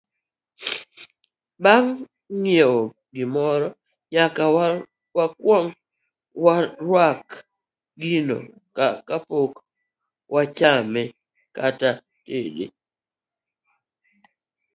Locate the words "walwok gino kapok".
6.43-9.51